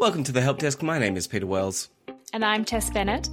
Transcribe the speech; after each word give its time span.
Welcome 0.00 0.24
to 0.24 0.32
the 0.32 0.40
Help 0.40 0.60
Desk. 0.60 0.82
My 0.82 0.98
name 0.98 1.18
is 1.18 1.26
Peter 1.26 1.46
Wells. 1.46 1.90
And 2.32 2.42
I'm 2.42 2.64
Tess 2.64 2.88
Bennett. 2.88 3.28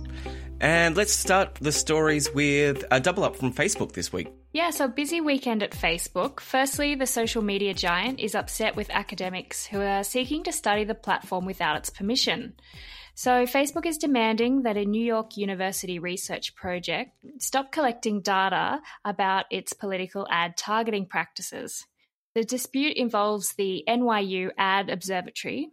And 0.59 0.97
let's 0.97 1.13
start 1.13 1.55
the 1.61 1.71
stories 1.71 2.29
with 2.33 2.83
a 2.91 2.99
double 2.99 3.23
up 3.23 3.37
from 3.37 3.53
Facebook 3.53 3.93
this 3.93 4.11
week. 4.11 4.27
Yeah, 4.51 4.71
so 4.71 4.89
busy 4.89 5.21
weekend 5.21 5.63
at 5.63 5.71
Facebook. 5.71 6.41
Firstly, 6.41 6.93
the 6.93 7.05
social 7.05 7.41
media 7.41 7.73
giant 7.73 8.19
is 8.19 8.35
upset 8.35 8.75
with 8.75 8.89
academics 8.89 9.65
who 9.65 9.79
are 9.79 10.03
seeking 10.03 10.43
to 10.43 10.51
study 10.51 10.83
the 10.83 10.93
platform 10.93 11.45
without 11.45 11.77
its 11.77 11.89
permission. 11.89 12.55
So, 13.15 13.45
Facebook 13.45 13.85
is 13.85 13.97
demanding 13.97 14.63
that 14.63 14.75
a 14.75 14.83
New 14.83 15.05
York 15.05 15.37
University 15.37 15.99
research 15.99 16.53
project 16.53 17.11
stop 17.37 17.71
collecting 17.71 18.19
data 18.19 18.81
about 19.05 19.45
its 19.51 19.71
political 19.71 20.27
ad 20.29 20.57
targeting 20.57 21.05
practices. 21.05 21.85
The 22.35 22.43
dispute 22.43 22.97
involves 22.97 23.53
the 23.53 23.85
NYU 23.87 24.51
Ad 24.57 24.89
Observatory, 24.89 25.71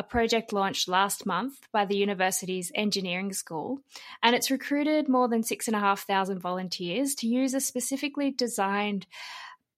a 0.00 0.02
project 0.02 0.50
launched 0.50 0.88
last 0.88 1.26
month 1.26 1.68
by 1.72 1.84
the 1.84 1.94
university's 1.94 2.72
engineering 2.74 3.34
school, 3.34 3.80
and 4.22 4.34
it's 4.34 4.50
recruited 4.50 5.10
more 5.10 5.28
than 5.28 5.42
6,500 5.42 6.40
volunteers 6.40 7.14
to 7.16 7.28
use 7.28 7.52
a 7.52 7.60
specifically 7.60 8.30
designed 8.30 9.06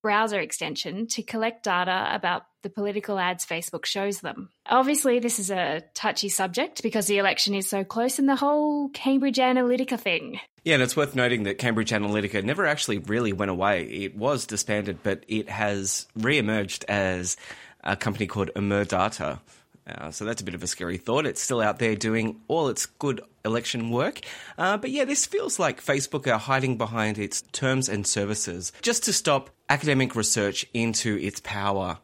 browser 0.01 0.39
extension 0.39 1.09
to 1.09 1.25
collect 1.25 1.65
data 1.65 2.09
about 2.13 2.47
the 2.63 2.71
political 2.71 3.19
ads 3.19 3.45
Facebook 3.45 3.85
shows 3.85 4.21
them. 4.21 4.49
Obviously, 4.67 5.19
this 5.19 5.41
is 5.41 5.51
a 5.51 5.83
touchy 5.93 6.29
subject 6.29 6.85
because 6.85 7.09
the 7.09 7.19
election 7.19 7.53
is 7.53 7.69
so 7.69 7.83
close 7.83 8.21
and 8.21 8.29
the 8.29 8.37
whole 8.37 8.91
Cambridge 8.91 9.39
Analytica 9.39 9.99
thing. 9.99 10.39
Yeah, 10.63 10.75
and 10.75 10.85
it's 10.85 10.97
worth 10.97 11.17
noting 11.17 11.43
that 11.45 11.59
Cambridge 11.59 11.91
Analytica 11.91 12.45
never 12.45 12.65
actually 12.65 12.99
really 12.99 13.33
went 13.33 13.51
away. 13.51 13.83
It 13.87 14.17
was 14.17 14.47
disbanded, 14.47 14.99
but 15.03 15.25
it 15.27 15.49
has 15.49 16.07
re 16.15 16.39
emerged 16.39 16.85
as 16.87 17.37
a 17.83 17.97
company 17.97 18.29
called 18.29 18.53
Emerdata. 18.55 19.41
Uh, 19.87 20.11
so 20.11 20.25
that's 20.25 20.41
a 20.41 20.45
bit 20.45 20.55
of 20.55 20.63
a 20.63 20.67
scary 20.67 20.97
thought. 20.97 21.27
It's 21.27 21.43
still 21.43 21.61
out 21.61 21.79
there 21.79 21.97
doing 21.97 22.41
all 22.49 22.69
its 22.69 22.87
good 22.87 23.21
election 23.45 23.91
work. 23.91 24.21
Uh, 24.57 24.77
but 24.77 24.91
yeah, 24.91 25.05
this 25.05 25.27
feels 25.27 25.59
like 25.59 25.83
Facebook 25.83 26.33
are 26.33 26.39
hiding 26.39 26.79
behind 26.79 27.19
its 27.19 27.43
terms 27.53 27.89
and 27.89 28.07
services 28.07 28.73
just 28.83 29.05
to 29.05 29.13
stop 29.13 29.51
academic 29.69 30.15
research 30.15 30.67
into 30.73 31.19
its 31.19 31.41
power. 31.41 31.99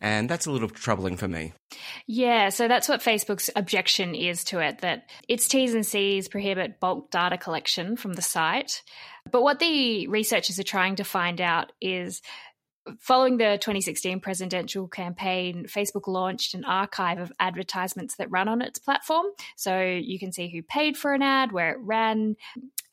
And 0.00 0.30
that's 0.30 0.46
a 0.46 0.50
little 0.50 0.68
troubling 0.68 1.18
for 1.18 1.28
me. 1.28 1.52
Yeah, 2.06 2.48
so 2.48 2.68
that's 2.68 2.88
what 2.88 3.00
Facebook's 3.00 3.50
objection 3.54 4.14
is 4.14 4.42
to 4.44 4.58
it 4.60 4.78
that 4.80 5.04
its 5.28 5.46
T's 5.46 5.74
and 5.74 5.84
C's 5.84 6.26
prohibit 6.26 6.80
bulk 6.80 7.10
data 7.10 7.36
collection 7.36 7.96
from 7.96 8.14
the 8.14 8.22
site. 8.22 8.82
But 9.30 9.42
what 9.42 9.58
the 9.58 10.06
researchers 10.06 10.58
are 10.58 10.64
trying 10.64 10.96
to 10.96 11.04
find 11.04 11.40
out 11.40 11.72
is 11.82 12.22
Following 12.98 13.36
the 13.36 13.58
2016 13.60 14.20
presidential 14.20 14.88
campaign, 14.88 15.66
Facebook 15.66 16.06
launched 16.06 16.54
an 16.54 16.64
archive 16.64 17.18
of 17.18 17.32
advertisements 17.38 18.16
that 18.16 18.30
run 18.30 18.48
on 18.48 18.62
its 18.62 18.78
platform. 18.78 19.26
So 19.56 19.80
you 19.80 20.18
can 20.18 20.32
see 20.32 20.48
who 20.48 20.62
paid 20.62 20.96
for 20.96 21.14
an 21.14 21.22
ad, 21.22 21.52
where 21.52 21.72
it 21.72 21.78
ran, 21.80 22.36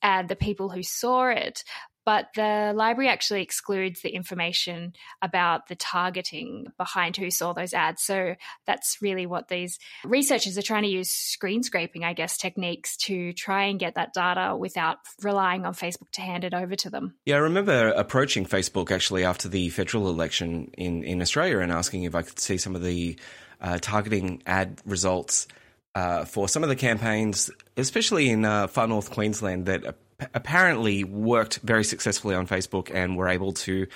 and 0.02 0.30
the 0.30 0.36
people 0.36 0.70
who 0.70 0.84
saw 0.84 1.30
it 1.30 1.64
but 2.08 2.30
the 2.36 2.72
library 2.74 3.10
actually 3.10 3.42
excludes 3.42 4.00
the 4.00 4.16
information 4.16 4.94
about 5.22 5.68
the 5.68 5.76
targeting 5.76 6.68
behind 6.78 7.18
who 7.18 7.30
saw 7.30 7.52
those 7.52 7.74
ads. 7.74 8.02
So 8.02 8.36
that's 8.66 9.00
really 9.02 9.26
what 9.26 9.50
these 9.50 9.78
researchers 10.06 10.58
are 10.58 10.62
trying 10.62 10.84
to 10.84 10.90
use 10.90 11.10
screen 11.10 11.64
scraping, 11.64 12.06
I 12.06 12.14
guess, 12.14 12.38
techniques 12.38 12.96
to 13.08 13.34
try 13.34 13.66
and 13.66 13.78
get 13.78 13.96
that 13.96 14.14
data 14.14 14.56
without 14.56 15.00
relying 15.22 15.66
on 15.66 15.74
Facebook 15.74 16.10
to 16.12 16.22
hand 16.22 16.46
it 16.46 16.54
over 16.54 16.78
to 16.78 16.90
them. 16.90 17.16
Yeah, 17.26 17.36
I 17.36 17.40
remember 17.40 17.90
approaching 17.90 18.46
Facebook 18.46 18.90
actually 18.90 19.26
after 19.26 19.50
the 19.50 19.68
federal 19.68 20.10
election 20.10 20.72
in, 20.78 21.04
in 21.04 21.22
Australia 21.22 21.60
and 21.60 21.74
asking 21.74 22.04
if 22.04 22.16
I 22.16 22.22
could 22.22 22.40
see 22.40 22.58
some 22.58 22.74
of 22.74 22.84
the 22.84 23.20
uh, 23.60 23.80
targeting 23.82 24.42
ad 24.46 24.80
results. 24.86 25.46
Uh, 25.94 26.26
for 26.26 26.48
some 26.48 26.62
of 26.62 26.70
the 26.70 26.76
campaigns, 26.76 27.50
especially 27.76 28.30
in 28.30 28.46
uh, 28.46 28.68
far 28.68 28.88
north 28.88 29.10
Queensland, 29.10 29.66
that 29.66 29.84
apparently 30.34 31.04
worked 31.04 31.60
very 31.60 31.84
successfully 31.84 32.36
on 32.36 32.48
Facebook 32.48 32.94
and 32.94 33.18
were 33.18 33.28
able 33.28 33.54
to 33.54 33.88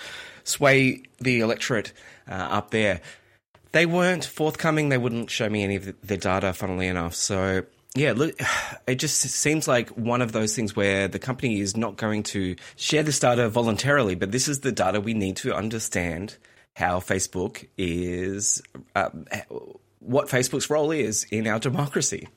sway 0.44 1.04
the 1.20 1.42
electorate 1.42 1.94
uh, 2.30 2.34
up 2.34 2.72
there. 2.72 3.02
They 3.72 3.86
weren't 3.86 4.26
forthcoming. 4.26 4.90
They 4.90 4.98
wouldn't 4.98 5.30
show 5.30 5.50
me 5.50 5.64
any 5.64 5.78
of 5.78 5.94
the 6.02 6.18
data, 6.18 6.54
funnily 6.54 6.88
enough. 6.88 7.16
So, 7.16 7.64
yeah, 7.96 8.14
look, 8.14 8.36
it 8.88 8.96
just 8.96 9.22
seems 9.22 9.68
like 9.68 9.90
one 9.92 10.22
of 10.22 10.32
those 10.32 10.56
things 10.56 10.76
where 10.76 11.08
the 11.08 11.20
company 11.20 11.60
is 11.60 11.76
not 11.76 11.98
going 11.98 12.24
to 12.24 12.56
share 12.76 13.04
this 13.04 13.20
data 13.20 13.50
voluntarily, 13.50 14.16
but 14.16 14.32
this 14.32 14.48
is 14.48 14.60
the 14.60 14.72
data 14.72 15.00
we 15.00 15.14
need 15.14 15.38
to 15.38 15.56
understand 15.56 16.38
how 16.76 17.00
Facebook 17.00 17.68
is, 17.78 18.62
uh, 18.96 19.10
what 20.00 20.28
Facebook's 20.28 20.70
role 20.70 20.92
is 20.92 21.24
in 21.26 21.48
our 21.48 21.60
democracy. 21.60 22.28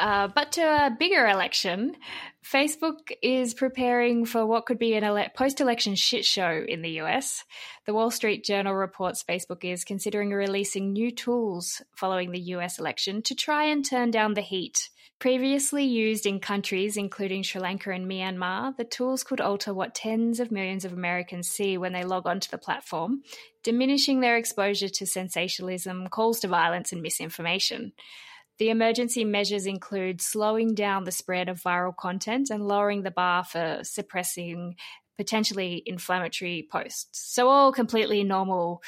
Uh, 0.00 0.28
but 0.28 0.52
to 0.52 0.62
a 0.62 0.90
bigger 0.96 1.26
election, 1.26 1.96
Facebook 2.44 3.10
is 3.20 3.52
preparing 3.52 4.24
for 4.24 4.46
what 4.46 4.64
could 4.64 4.78
be 4.78 4.94
an 4.94 5.02
ele- 5.02 5.28
post 5.34 5.60
election 5.60 5.96
shit 5.96 6.24
show 6.24 6.64
in 6.66 6.82
the 6.82 7.00
US. 7.00 7.44
The 7.84 7.92
Wall 7.92 8.10
Street 8.10 8.44
Journal 8.44 8.74
reports 8.74 9.24
Facebook 9.28 9.64
is 9.64 9.84
considering 9.84 10.30
releasing 10.30 10.92
new 10.92 11.10
tools 11.10 11.82
following 11.96 12.30
the 12.30 12.40
US 12.54 12.78
election 12.78 13.22
to 13.22 13.34
try 13.34 13.64
and 13.64 13.84
turn 13.84 14.10
down 14.12 14.34
the 14.34 14.40
heat. 14.40 14.88
Previously 15.18 15.82
used 15.84 16.26
in 16.26 16.38
countries 16.38 16.96
including 16.96 17.42
Sri 17.42 17.60
Lanka 17.60 17.90
and 17.90 18.08
Myanmar, 18.08 18.76
the 18.76 18.84
tools 18.84 19.24
could 19.24 19.40
alter 19.40 19.74
what 19.74 19.96
tens 19.96 20.38
of 20.38 20.52
millions 20.52 20.84
of 20.84 20.92
Americans 20.92 21.48
see 21.48 21.76
when 21.76 21.92
they 21.92 22.04
log 22.04 22.24
onto 22.24 22.48
the 22.48 22.56
platform, 22.56 23.22
diminishing 23.64 24.20
their 24.20 24.36
exposure 24.36 24.88
to 24.88 25.06
sensationalism, 25.06 26.06
calls 26.06 26.38
to 26.40 26.48
violence, 26.48 26.92
and 26.92 27.02
misinformation. 27.02 27.92
The 28.58 28.70
emergency 28.70 29.24
measures 29.24 29.66
include 29.66 30.20
slowing 30.20 30.74
down 30.74 31.04
the 31.04 31.12
spread 31.12 31.48
of 31.48 31.62
viral 31.62 31.96
content 31.96 32.50
and 32.50 32.66
lowering 32.66 33.02
the 33.02 33.10
bar 33.10 33.44
for 33.44 33.80
suppressing 33.82 34.76
potentially 35.16 35.82
inflammatory 35.86 36.66
posts. 36.70 37.08
So, 37.12 37.48
all 37.48 37.72
completely 37.72 38.24
normal 38.24 38.82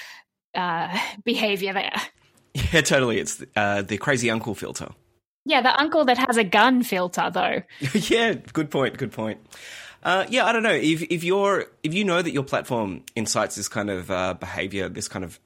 uh, 0.55 0.99
behavior 1.25 1.73
there. 1.73 2.01
Yeah, 2.55 2.81
totally. 2.81 3.19
It's 3.21 3.43
uh, 3.55 3.83
the 3.83 3.99
crazy 3.99 4.31
uncle 4.31 4.55
filter. 4.55 4.89
Yeah, 5.45 5.63
the 5.63 5.79
uncle 5.79 6.05
that 6.05 6.19
has 6.19 6.37
a 6.37 6.45
gun 6.45 6.83
filter, 6.83 7.31
though. 7.33 7.63
yeah, 7.95 8.35
good 8.53 8.71
point. 8.71 8.99
Good 8.99 9.13
point. 9.13 9.41
Uh, 10.03 10.25
yeah, 10.29 10.47
I 10.47 10.53
don't 10.53 10.63
know 10.63 10.71
if 10.71 11.03
if 11.03 11.23
you're 11.23 11.67
if 11.83 11.95
you 11.95 12.05
know 12.05 12.23
that 12.23 12.33
your 12.33 12.43
platform 12.43 13.05
incites 13.15 13.57
this 13.57 13.69
kind 13.69 13.91
of 13.91 14.11
uh, 14.11 14.35
behavior, 14.35 14.89
this 14.89 15.09
kind 15.09 15.25
of 15.25 15.39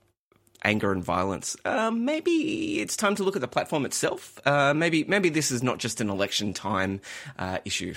anger 0.65 0.93
and 0.93 1.05
violence. 1.05 1.57
Uh, 1.65 1.91
maybe 1.91 2.81
it's 2.81 2.97
time 2.97 3.15
to 3.17 3.23
look 3.23 3.37
at 3.37 3.43
the 3.43 3.49
platform 3.49 3.85
itself. 3.85 4.39
Uh, 4.47 4.75
maybe 4.75 5.05
maybe 5.05 5.29
this 5.29 5.51
is 5.51 5.63
not 5.63 5.79
just 5.79 6.01
an 6.01 6.11
election 6.11 6.53
time 6.53 7.01
uh, 7.39 7.59
issue. 7.65 7.95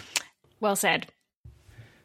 Well 0.59 0.75
said. 0.75 1.07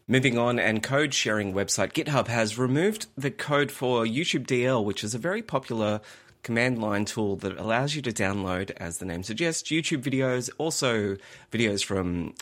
Moving 0.09 0.37
on, 0.37 0.59
and 0.59 0.83
code 0.83 1.15
sharing 1.15 1.55
website 1.55 1.93
GitHub 1.93 2.27
has 2.27 2.59
removed 2.59 3.07
the 3.17 3.31
code 3.31 3.71
for 3.71 4.05
YouTube 4.05 4.47
DL, 4.47 4.85
which 4.85 5.05
is 5.05 5.15
a 5.15 5.19
very 5.19 5.43
popular 5.43 6.01
command 6.43 6.81
line 6.81 7.05
tool 7.05 7.37
that 7.37 7.57
allows 7.57 7.95
you 7.95 8.03
to 8.03 8.13
download, 8.13 8.73
as 8.79 8.99
the 8.99 9.05
name 9.05 9.23
suggests, 9.23 9.71
YouTube 9.71 10.03
videos, 10.03 10.51
also 10.59 11.17
videos 11.53 11.85
from 11.85 12.35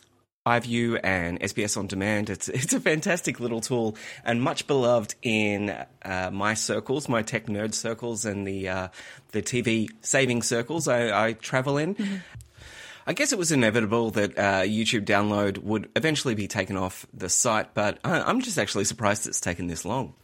iView 0.58 0.98
and 1.02 1.40
SBS 1.40 1.76
On 1.76 1.86
Demand. 1.86 2.30
It's 2.30 2.48
it's 2.60 2.72
a 2.72 2.80
fantastic 2.80 3.40
little 3.40 3.60
tool 3.60 3.96
and 4.24 4.42
much 4.42 4.66
beloved 4.66 5.14
in 5.22 5.70
uh, 6.04 6.30
my 6.32 6.54
circles, 6.54 7.08
my 7.08 7.22
tech 7.22 7.46
nerd 7.46 7.74
circles, 7.74 8.24
and 8.24 8.46
the 8.46 8.68
uh, 8.68 8.88
the 9.32 9.42
TV 9.42 9.88
saving 10.00 10.42
circles 10.42 10.88
I, 10.88 11.28
I 11.28 11.32
travel 11.34 11.78
in. 11.78 11.94
Mm-hmm. 11.94 12.16
I 13.06 13.12
guess 13.12 13.32
it 13.32 13.38
was 13.38 13.50
inevitable 13.50 14.10
that 14.12 14.38
uh, 14.38 14.62
YouTube 14.62 15.04
download 15.04 15.58
would 15.58 15.88
eventually 15.96 16.34
be 16.34 16.46
taken 16.46 16.76
off 16.76 17.06
the 17.12 17.28
site, 17.28 17.74
but 17.74 17.98
I, 18.04 18.20
I'm 18.20 18.40
just 18.40 18.58
actually 18.58 18.84
surprised 18.84 19.26
it's 19.26 19.40
taken 19.40 19.66
this 19.66 19.84
long. 19.84 20.14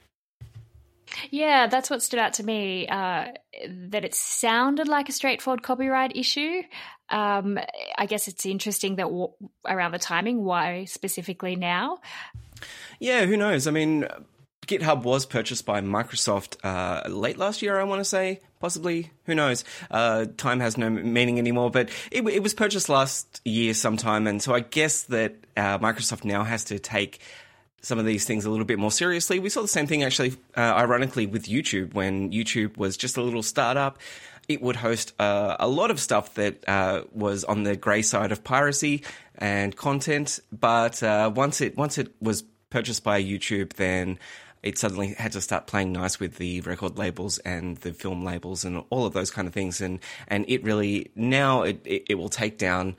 Yeah, 1.30 1.66
that's 1.66 1.90
what 1.90 2.02
stood 2.02 2.20
out 2.20 2.34
to 2.34 2.44
me. 2.44 2.86
Uh, 2.88 3.26
that 3.68 4.04
it 4.04 4.14
sounded 4.14 4.88
like 4.88 5.08
a 5.08 5.12
straightforward 5.12 5.62
copyright 5.62 6.16
issue. 6.16 6.62
Um, 7.08 7.58
I 7.96 8.06
guess 8.06 8.28
it's 8.28 8.44
interesting 8.46 8.96
that 8.96 9.04
w- 9.04 9.32
around 9.64 9.92
the 9.92 9.98
timing, 9.98 10.44
why 10.44 10.84
specifically 10.84 11.56
now? 11.56 11.98
Yeah, 12.98 13.26
who 13.26 13.36
knows? 13.36 13.66
I 13.66 13.70
mean, 13.70 14.06
GitHub 14.66 15.02
was 15.02 15.26
purchased 15.26 15.64
by 15.64 15.80
Microsoft 15.80 16.56
uh, 16.64 17.08
late 17.08 17.38
last 17.38 17.62
year, 17.62 17.78
I 17.78 17.84
want 17.84 18.00
to 18.00 18.04
say, 18.04 18.40
possibly. 18.58 19.10
Who 19.24 19.34
knows? 19.34 19.64
Uh, 19.90 20.26
time 20.36 20.60
has 20.60 20.76
no 20.76 20.90
meaning 20.90 21.38
anymore, 21.38 21.70
but 21.70 21.90
it, 22.10 22.26
it, 22.26 22.42
was 22.42 22.54
purchased 22.54 22.88
last 22.88 23.40
year 23.44 23.74
sometime, 23.74 24.26
and 24.26 24.42
so 24.42 24.54
I 24.54 24.60
guess 24.60 25.02
that 25.04 25.36
uh, 25.56 25.78
Microsoft 25.78 26.24
now 26.24 26.42
has 26.42 26.64
to 26.64 26.78
take 26.78 27.20
some 27.82 27.98
of 27.98 28.06
these 28.06 28.24
things 28.24 28.44
a 28.44 28.50
little 28.50 28.64
bit 28.64 28.78
more 28.78 28.90
seriously. 28.90 29.38
We 29.38 29.48
saw 29.48 29.62
the 29.62 29.68
same 29.68 29.86
thing 29.86 30.02
actually, 30.02 30.34
uh, 30.56 30.60
ironically, 30.60 31.26
with 31.26 31.46
YouTube 31.46 31.94
when 31.94 32.30
YouTube 32.30 32.76
was 32.76 32.96
just 32.96 33.16
a 33.16 33.22
little 33.22 33.42
startup. 33.42 33.98
It 34.48 34.62
would 34.62 34.76
host 34.76 35.12
uh, 35.20 35.56
a 35.58 35.68
lot 35.68 35.90
of 35.90 35.98
stuff 35.98 36.34
that 36.34 36.68
uh, 36.68 37.02
was 37.12 37.44
on 37.44 37.64
the 37.64 37.76
grey 37.76 38.02
side 38.02 38.32
of 38.32 38.44
piracy 38.44 39.02
and 39.36 39.74
content, 39.76 40.40
but 40.52 41.02
once 41.34 41.60
it 41.60 41.76
once 41.76 41.98
it 41.98 42.14
was 42.20 42.44
purchased 42.70 43.04
by 43.04 43.22
YouTube, 43.22 43.72
then 43.74 44.18
it 44.62 44.78
suddenly 44.78 45.14
had 45.14 45.32
to 45.32 45.40
start 45.40 45.68
playing 45.68 45.92
nice 45.92 46.18
with 46.18 46.36
the 46.38 46.60
record 46.62 46.98
labels 46.98 47.38
and 47.38 47.76
the 47.78 47.92
film 47.92 48.24
labels 48.24 48.64
and 48.64 48.82
all 48.90 49.06
of 49.06 49.12
those 49.12 49.30
kind 49.30 49.46
of 49.46 49.54
things. 49.54 49.80
And, 49.80 50.00
and 50.26 50.44
it 50.48 50.64
really, 50.64 51.10
now 51.14 51.62
it, 51.62 51.80
it, 51.84 52.04
it 52.08 52.14
will 52.16 52.28
take 52.28 52.58
down, 52.58 52.96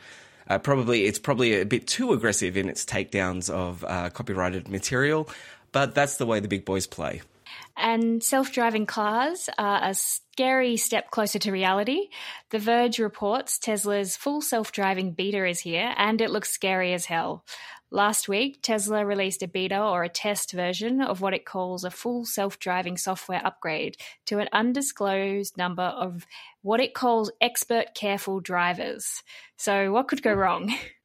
uh, 0.50 0.60
probably, 0.60 1.06
it's 1.06 1.20
probably 1.20 1.60
a 1.60 1.66
bit 1.66 1.88
too 1.88 2.14
aggressive 2.14 2.58
in 2.58 2.70
its 2.70 2.86
takedowns 2.86 3.50
of 3.50 3.84
uh, 3.84 4.10
copyrighted 4.10 4.70
material, 4.70 5.30
but 5.72 5.96
that's 5.96 6.18
the 6.18 6.26
way 6.26 6.40
the 6.40 6.48
big 6.48 6.66
boys 6.66 6.88
play. 6.88 7.22
And 7.76 8.24
self 8.24 8.52
driving 8.52 8.86
cars 8.86 9.50
are 9.58 9.84
a 9.84 9.94
scary 9.94 10.78
step 10.78 11.12
closer 11.12 11.40
to 11.40 11.52
reality. 11.52 12.10
The 12.50 12.60
Verge 12.60 13.00
reports 13.00 13.60
Tesla's 13.60 14.18
full 14.18 14.42
self 14.42 14.72
driving 14.72 15.12
beta 15.12 15.46
is 15.46 15.60
here, 15.60 15.94
and 15.98 16.22
it 16.22 16.32
looks 16.32 16.50
scary 16.50 16.94
as 16.94 17.06
hell. 17.06 17.44
Last 17.90 18.28
week, 18.28 18.60
Tesla 18.62 19.06
released 19.06 19.42
a 19.44 19.48
beta 19.48 19.82
or 19.82 20.04
a 20.04 20.10
test 20.10 20.52
version 20.52 21.00
of 21.00 21.22
what 21.22 21.34
it 21.34 21.46
calls 21.46 21.86
a 21.86 21.92
full 21.92 22.26
self 22.26 22.60
driving 22.60 22.98
software 22.98 23.42
upgrade 23.46 23.96
to 24.26 24.40
an 24.40 24.50
undisclosed 24.52 25.58
number 25.58 25.84
of 25.84 26.26
what 26.64 26.82
it 26.82 26.94
calls 26.94 27.32
expert 27.40 27.96
careful 27.96 28.42
drivers. 28.42 29.24
So, 29.56 29.94
what 29.94 30.10
could 30.10 30.22
go 30.22 30.34
wrong? 30.34 30.76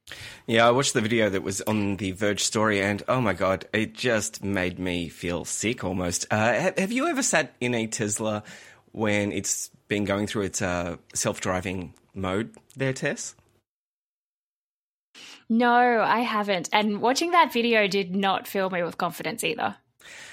Yeah, 0.46 0.66
I 0.66 0.70
watched 0.70 0.94
the 0.94 1.00
video 1.00 1.30
that 1.30 1.42
was 1.42 1.60
on 1.62 1.96
the 1.96 2.12
Verge 2.12 2.42
story, 2.42 2.80
and 2.80 3.02
oh 3.08 3.20
my 3.20 3.32
god, 3.32 3.66
it 3.72 3.94
just 3.94 4.42
made 4.42 4.78
me 4.78 5.08
feel 5.08 5.44
sick 5.44 5.84
almost. 5.84 6.26
Uh, 6.30 6.72
have 6.76 6.92
you 6.92 7.06
ever 7.06 7.22
sat 7.22 7.54
in 7.60 7.74
a 7.74 7.86
Tesla 7.86 8.42
when 8.90 9.32
it's 9.32 9.70
been 9.88 10.04
going 10.04 10.26
through 10.26 10.42
its 10.42 10.60
uh, 10.60 10.96
self 11.14 11.40
driving 11.40 11.94
mode 12.14 12.54
there, 12.76 12.92
Tess? 12.92 13.34
No, 15.48 16.00
I 16.00 16.20
haven't. 16.20 16.68
And 16.72 17.00
watching 17.00 17.32
that 17.32 17.52
video 17.52 17.86
did 17.86 18.16
not 18.16 18.48
fill 18.48 18.70
me 18.70 18.82
with 18.82 18.98
confidence 18.98 19.44
either. 19.44 19.76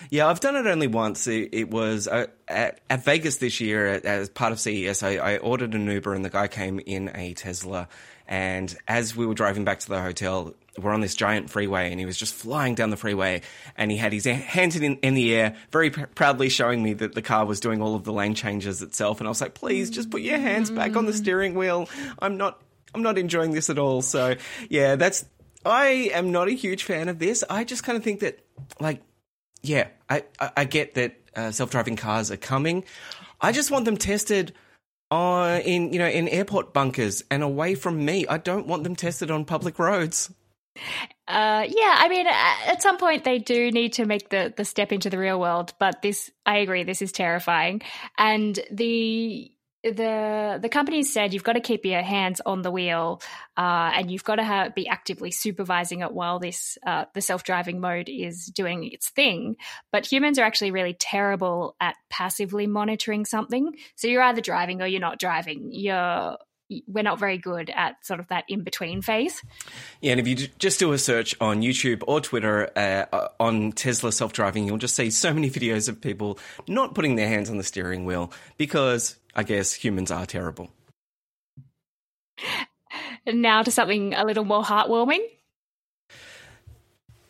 Yeah, 0.09 0.27
I've 0.27 0.39
done 0.39 0.55
it 0.55 0.67
only 0.67 0.87
once. 0.87 1.27
It, 1.27 1.49
it 1.51 1.69
was 1.69 2.07
uh, 2.07 2.27
at, 2.47 2.81
at, 2.89 3.03
Vegas 3.03 3.37
this 3.37 3.59
year 3.59 3.87
as 3.87 4.29
part 4.29 4.51
of 4.51 4.59
CES. 4.59 5.03
I, 5.03 5.15
I, 5.15 5.37
ordered 5.37 5.73
an 5.73 5.87
Uber 5.87 6.13
and 6.13 6.23
the 6.23 6.29
guy 6.29 6.47
came 6.47 6.79
in 6.79 7.11
a 7.13 7.33
Tesla. 7.33 7.87
And 8.27 8.75
as 8.87 9.15
we 9.15 9.25
were 9.25 9.33
driving 9.33 9.65
back 9.65 9.79
to 9.79 9.89
the 9.89 10.01
hotel, 10.01 10.53
we're 10.77 10.93
on 10.93 11.01
this 11.01 11.15
giant 11.15 11.49
freeway 11.49 11.91
and 11.91 11.99
he 11.99 12.05
was 12.05 12.17
just 12.17 12.33
flying 12.33 12.75
down 12.75 12.89
the 12.89 12.97
freeway 12.97 13.41
and 13.75 13.91
he 13.91 13.97
had 13.97 14.13
his 14.13 14.25
hands 14.25 14.75
in, 14.75 14.97
in 14.97 15.13
the 15.15 15.35
air, 15.35 15.55
very 15.71 15.89
pr- 15.89 16.05
proudly 16.15 16.49
showing 16.49 16.81
me 16.83 16.93
that 16.93 17.15
the 17.15 17.21
car 17.21 17.45
was 17.45 17.59
doing 17.59 17.81
all 17.81 17.95
of 17.95 18.03
the 18.03 18.13
lane 18.13 18.35
changes 18.35 18.81
itself. 18.81 19.19
And 19.19 19.27
I 19.27 19.29
was 19.29 19.41
like, 19.41 19.55
please 19.55 19.89
just 19.89 20.09
put 20.09 20.21
your 20.21 20.37
hands 20.37 20.69
back 20.69 20.95
on 20.95 21.05
the 21.05 21.13
steering 21.13 21.55
wheel. 21.55 21.89
I'm 22.19 22.37
not 22.37 22.61
I'm 22.93 23.03
not 23.03 23.17
enjoying 23.17 23.51
this 23.51 23.69
at 23.69 23.77
all. 23.77 24.01
So 24.01 24.35
yeah, 24.69 24.95
that's 24.95 25.25
I 25.65 26.11
am 26.13 26.31
not 26.31 26.47
a 26.47 26.53
huge 26.53 26.83
fan 26.83 27.09
of 27.09 27.19
this. 27.19 27.43
I 27.49 27.63
just 27.63 27.83
kind 27.83 27.97
of 27.97 28.03
think 28.03 28.21
that 28.21 28.39
like 28.79 29.01
yeah, 29.61 29.87
I 30.09 30.23
I, 30.39 30.65
get 30.65 30.95
that 30.95 31.15
uh, 31.35 31.51
self 31.51 31.71
driving 31.71 31.95
cars 31.95 32.31
are 32.31 32.37
coming. 32.37 32.83
I 33.41 33.51
just 33.51 33.71
want 33.71 33.85
them 33.85 33.97
tested 33.97 34.53
on 35.11 35.61
in 35.61 35.93
you 35.93 35.99
know 35.99 36.07
in 36.07 36.27
airport 36.27 36.73
bunkers 36.73 37.23
and 37.29 37.43
away 37.43 37.75
from 37.75 38.03
me. 38.03 38.25
I 38.27 38.37
don't 38.37 38.67
want 38.67 38.83
them 38.83 38.95
tested 38.95 39.31
on 39.31 39.45
public 39.45 39.79
roads. 39.79 40.31
Uh, 41.27 41.65
yeah, 41.67 41.95
I 41.97 42.07
mean, 42.09 42.25
at 42.27 42.81
some 42.81 42.97
point 42.97 43.23
they 43.23 43.37
do 43.37 43.71
need 43.71 43.93
to 43.93 44.05
make 44.05 44.29
the 44.29 44.53
the 44.55 44.65
step 44.65 44.91
into 44.91 45.09
the 45.09 45.17
real 45.17 45.39
world, 45.39 45.73
but 45.79 46.01
this, 46.01 46.31
I 46.45 46.57
agree, 46.57 46.83
this 46.83 47.01
is 47.01 47.11
terrifying, 47.11 47.81
and 48.17 48.57
the 48.71 49.51
the 49.83 50.59
the 50.61 50.69
company 50.69 51.03
said 51.03 51.33
you've 51.33 51.43
got 51.43 51.53
to 51.53 51.61
keep 51.61 51.85
your 51.85 52.01
hands 52.01 52.41
on 52.45 52.61
the 52.61 52.71
wheel 52.71 53.21
uh, 53.55 53.91
and 53.95 54.11
you've 54.11 54.23
got 54.23 54.35
to 54.35 54.43
have, 54.43 54.75
be 54.75 54.87
actively 54.87 55.31
supervising 55.31 56.01
it 56.01 56.11
while 56.11 56.39
this 56.39 56.77
uh, 56.85 57.05
the 57.13 57.21
self 57.21 57.43
driving 57.43 57.79
mode 57.79 58.09
is 58.09 58.47
doing 58.47 58.83
its 58.83 59.09
thing. 59.09 59.55
But 59.91 60.05
humans 60.05 60.37
are 60.37 60.43
actually 60.43 60.71
really 60.71 60.93
terrible 60.93 61.75
at 61.79 61.95
passively 62.09 62.67
monitoring 62.67 63.25
something. 63.25 63.75
So 63.95 64.07
you're 64.07 64.23
either 64.23 64.41
driving 64.41 64.81
or 64.81 64.87
you're 64.87 64.99
not 64.99 65.19
driving. 65.19 65.69
You're 65.71 66.37
we're 66.87 67.03
not 67.03 67.19
very 67.19 67.37
good 67.37 67.71
at 67.73 68.05
sort 68.05 68.19
of 68.19 68.27
that 68.27 68.43
in 68.47 68.63
between 68.63 69.01
phase. 69.01 69.41
Yeah, 70.01 70.11
and 70.11 70.19
if 70.19 70.27
you 70.27 70.35
just 70.35 70.79
do 70.79 70.91
a 70.91 70.97
search 70.97 71.35
on 71.41 71.61
YouTube 71.61 72.03
or 72.05 72.21
Twitter 72.21 72.69
uh, 72.75 73.29
on 73.39 73.71
Tesla 73.71 74.11
self 74.11 74.33
driving, 74.33 74.67
you'll 74.67 74.77
just 74.77 74.95
see 74.95 75.09
so 75.09 75.33
many 75.33 75.49
videos 75.49 75.89
of 75.89 76.01
people 76.01 76.37
not 76.67 76.95
putting 76.95 77.15
their 77.15 77.27
hands 77.27 77.49
on 77.49 77.57
the 77.57 77.63
steering 77.63 78.05
wheel 78.05 78.31
because 78.57 79.15
I 79.35 79.43
guess 79.43 79.73
humans 79.73 80.11
are 80.11 80.25
terrible. 80.25 80.69
Now 83.27 83.61
to 83.61 83.69
something 83.69 84.15
a 84.15 84.25
little 84.25 84.45
more 84.45 84.63
heartwarming. 84.63 85.19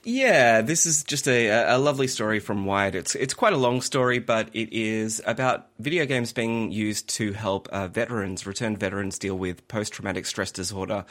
Yeah, 0.04 0.62
this 0.62 0.86
is 0.86 1.04
just 1.04 1.28
a, 1.28 1.50
a 1.50 1.78
lovely 1.78 2.08
story 2.08 2.40
from 2.40 2.66
Wired. 2.66 2.96
It's 2.96 3.16
it's 3.16 3.34
quite 3.34 3.52
a 3.52 3.58
long 3.58 3.82
story, 3.82 4.20
but 4.20 4.50
it 4.54 4.72
is 4.72 5.22
about 5.26 5.68
video 5.78 6.06
games 6.06 6.32
being 6.32 6.72
used 6.72 7.10
to 7.18 7.34
help 7.34 7.68
uh, 7.70 7.90
veterans, 7.90 8.48
returned 8.48 8.80
veterans, 8.80 9.20
deal 9.20 9.38
with 9.38 9.68
post 9.68 9.92
traumatic 9.92 10.26
stress 10.26 10.52
disorder. 10.52 11.06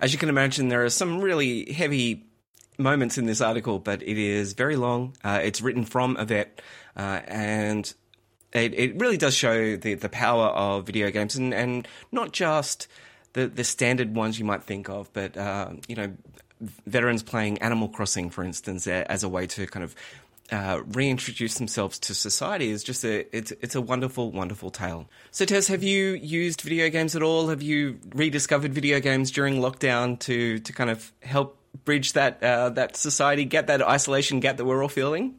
As 0.00 0.12
you 0.12 0.18
can 0.18 0.30
imagine, 0.30 0.68
there 0.68 0.84
are 0.84 0.90
some 0.90 1.20
really 1.20 1.70
heavy 1.72 2.24
moments 2.78 3.18
in 3.18 3.26
this 3.26 3.40
article, 3.42 3.78
but 3.78 4.02
it 4.02 4.18
is 4.18 4.54
very 4.54 4.76
long. 4.76 5.14
Uh, 5.22 5.40
it's 5.42 5.60
written 5.60 5.84
from 5.84 6.16
a 6.16 6.24
vet, 6.24 6.62
uh, 6.96 7.20
and 7.26 7.92
it, 8.54 8.74
it 8.74 9.00
really 9.00 9.16
does 9.16 9.34
show 9.34 9.76
the, 9.76 9.94
the 9.94 10.08
power 10.08 10.46
of 10.46 10.86
video 10.86 11.10
games 11.10 11.36
and, 11.36 11.52
and 11.52 11.88
not 12.12 12.32
just 12.32 12.88
the, 13.32 13.48
the 13.48 13.64
standard 13.64 14.14
ones 14.14 14.38
you 14.38 14.44
might 14.44 14.62
think 14.62 14.88
of, 14.88 15.12
but, 15.12 15.36
uh, 15.36 15.70
you 15.88 15.96
know, 15.96 16.12
veterans 16.86 17.22
playing 17.22 17.58
Animal 17.58 17.88
Crossing, 17.88 18.30
for 18.30 18.44
instance, 18.44 18.86
as 18.86 19.24
a 19.24 19.28
way 19.28 19.46
to 19.48 19.66
kind 19.66 19.84
of 19.84 19.94
uh, 20.52 20.80
reintroduce 20.86 21.54
themselves 21.54 21.98
to 21.98 22.14
society 22.14 22.70
is 22.70 22.84
just 22.84 23.02
a 23.04 23.36
it's 23.36 23.50
it's 23.62 23.74
a 23.74 23.80
wonderful 23.80 24.30
wonderful 24.30 24.70
tale. 24.70 25.08
So 25.30 25.44
Tess, 25.44 25.68
have 25.68 25.82
you 25.82 26.12
used 26.12 26.60
video 26.60 26.90
games 26.90 27.16
at 27.16 27.22
all? 27.22 27.48
Have 27.48 27.62
you 27.62 27.98
rediscovered 28.14 28.74
video 28.74 29.00
games 29.00 29.30
during 29.30 29.56
lockdown 29.56 30.18
to 30.20 30.58
to 30.58 30.72
kind 30.72 30.90
of 30.90 31.12
help 31.22 31.58
bridge 31.84 32.12
that 32.12 32.42
uh, 32.42 32.68
that 32.70 32.96
society 32.96 33.44
gap, 33.46 33.66
that 33.66 33.82
isolation 33.82 34.40
gap 34.40 34.58
that 34.58 34.64
we're 34.64 34.82
all 34.82 34.88
feeling? 34.88 35.34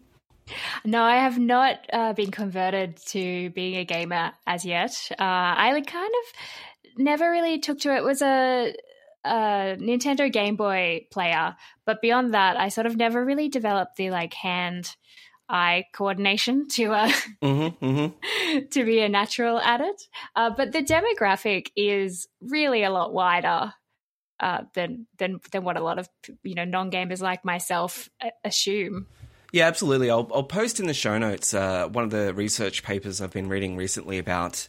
No, 0.83 1.03
I 1.03 1.15
have 1.17 1.39
not 1.39 1.85
uh, 1.91 2.13
been 2.13 2.31
converted 2.31 2.97
to 3.07 3.49
being 3.51 3.75
a 3.75 3.85
gamer 3.85 4.33
as 4.45 4.65
yet. 4.65 4.95
Uh, 5.11 5.15
I 5.19 5.81
kind 5.85 6.11
of 6.13 6.97
never 6.97 7.29
really 7.31 7.59
took 7.59 7.79
to 7.79 7.93
it. 7.93 7.97
it 7.97 8.03
was 8.03 8.21
a, 8.21 8.75
a 9.23 9.77
Nintendo 9.79 10.31
Game 10.31 10.55
Boy 10.55 11.07
player, 11.11 11.55
but 11.85 12.01
beyond 12.01 12.33
that, 12.33 12.57
I 12.57 12.69
sort 12.69 12.87
of 12.87 12.95
never 12.95 13.23
really 13.23 13.49
developed 13.49 13.95
the 13.97 14.11
like 14.11 14.33
hand 14.33 14.95
eye 15.47 15.85
coordination 15.93 16.67
to 16.69 16.91
uh, 16.91 17.11
mm-hmm, 17.41 17.85
mm-hmm. 17.85 18.65
to 18.71 18.83
be 18.83 18.99
a 18.99 19.09
natural 19.09 19.59
at 19.59 19.81
it. 19.81 20.01
Uh, 20.35 20.51
but 20.55 20.71
the 20.71 20.83
demographic 20.83 21.67
is 21.75 22.27
really 22.41 22.83
a 22.83 22.89
lot 22.89 23.13
wider 23.13 23.73
uh, 24.39 24.63
than 24.73 25.07
than 25.17 25.39
than 25.51 25.63
what 25.63 25.77
a 25.77 25.83
lot 25.83 25.99
of 25.99 26.09
you 26.43 26.55
know 26.55 26.65
non 26.65 26.91
gamers 26.91 27.21
like 27.21 27.45
myself 27.45 28.09
uh, 28.23 28.29
assume. 28.43 29.07
Yeah, 29.55 29.67
absolutely. 29.67 30.09
I'll, 30.11 30.29
I'll 30.33 30.43
post 30.43 30.81
in 30.81 30.87
the 30.87 30.93
show 30.93 31.17
notes 31.17 31.53
uh, 31.53 31.87
one 31.87 32.03
of 32.03 32.09
the 32.09 32.33
research 32.33 32.83
papers 32.83 33.21
I've 33.21 33.31
been 33.31 33.47
reading 33.47 33.77
recently 33.77 34.17
about 34.17 34.67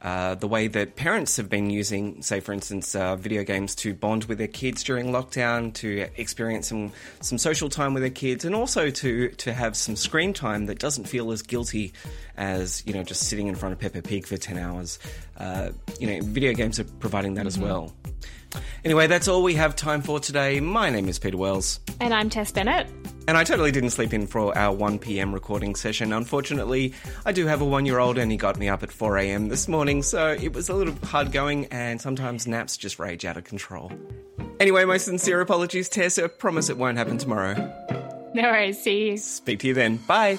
uh, 0.00 0.36
the 0.36 0.46
way 0.46 0.68
that 0.68 0.94
parents 0.94 1.38
have 1.38 1.48
been 1.48 1.70
using, 1.70 2.22
say, 2.22 2.38
for 2.38 2.52
instance, 2.52 2.94
uh, 2.94 3.16
video 3.16 3.42
games 3.42 3.74
to 3.74 3.94
bond 3.94 4.26
with 4.26 4.38
their 4.38 4.46
kids 4.46 4.84
during 4.84 5.06
lockdown, 5.06 5.74
to 5.74 6.06
experience 6.16 6.68
some, 6.68 6.92
some 7.20 7.36
social 7.36 7.68
time 7.68 7.94
with 7.94 8.04
their 8.04 8.10
kids, 8.10 8.44
and 8.44 8.54
also 8.54 8.90
to, 8.90 9.30
to 9.30 9.52
have 9.52 9.76
some 9.76 9.96
screen 9.96 10.32
time 10.32 10.66
that 10.66 10.78
doesn't 10.78 11.08
feel 11.08 11.32
as 11.32 11.42
guilty 11.42 11.92
as, 12.36 12.84
you 12.86 12.94
know, 12.94 13.02
just 13.02 13.24
sitting 13.24 13.48
in 13.48 13.56
front 13.56 13.72
of 13.72 13.80
Peppa 13.80 14.02
Pig 14.02 14.24
for 14.24 14.36
10 14.36 14.56
hours. 14.56 15.00
Uh, 15.36 15.70
you 15.98 16.06
know, 16.06 16.24
video 16.24 16.52
games 16.52 16.78
are 16.78 16.84
providing 16.84 17.34
that 17.34 17.40
mm-hmm. 17.40 17.48
as 17.48 17.58
well. 17.58 17.92
Anyway, 18.84 19.06
that's 19.06 19.28
all 19.28 19.42
we 19.42 19.54
have 19.54 19.76
time 19.76 20.02
for 20.02 20.20
today. 20.20 20.60
My 20.60 20.90
name 20.90 21.08
is 21.08 21.18
Peter 21.18 21.36
Wells. 21.36 21.80
And 22.00 22.14
I'm 22.14 22.30
Tess 22.30 22.52
Bennett. 22.52 22.86
And 23.26 23.36
I 23.36 23.44
totally 23.44 23.70
didn't 23.70 23.90
sleep 23.90 24.14
in 24.14 24.26
for 24.26 24.56
our 24.56 24.74
1 24.74 24.98
pm 24.98 25.34
recording 25.34 25.74
session. 25.74 26.12
Unfortunately, 26.12 26.94
I 27.26 27.32
do 27.32 27.46
have 27.46 27.60
a 27.60 27.64
one 27.64 27.84
year 27.84 27.98
old 27.98 28.16
and 28.16 28.30
he 28.30 28.38
got 28.38 28.58
me 28.58 28.68
up 28.68 28.82
at 28.82 28.90
4 28.90 29.18
am 29.18 29.48
this 29.48 29.68
morning, 29.68 30.02
so 30.02 30.32
it 30.32 30.54
was 30.54 30.68
a 30.68 30.74
little 30.74 30.94
hard 31.04 31.30
going, 31.32 31.66
and 31.66 32.00
sometimes 32.00 32.46
naps 32.46 32.76
just 32.76 32.98
rage 32.98 33.24
out 33.24 33.36
of 33.36 33.44
control. 33.44 33.92
Anyway, 34.60 34.84
my 34.84 34.96
sincere 34.96 35.40
apologies, 35.40 35.88
Tess. 35.88 36.18
I 36.18 36.26
promise 36.28 36.70
it 36.70 36.78
won't 36.78 36.96
happen 36.96 37.18
tomorrow. 37.18 37.54
No 38.34 38.42
worries. 38.42 38.80
See 38.82 39.10
you. 39.10 39.16
Speak 39.18 39.60
to 39.60 39.68
you 39.68 39.74
then. 39.74 39.96
Bye. 39.98 40.38